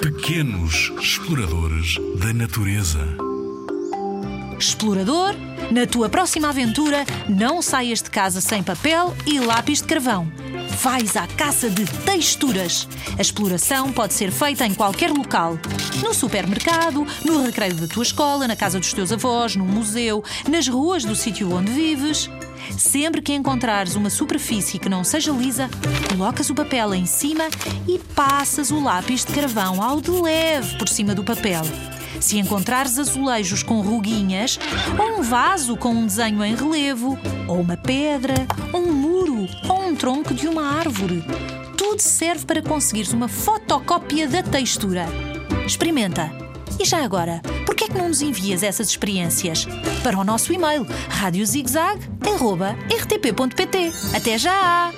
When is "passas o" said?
27.98-28.82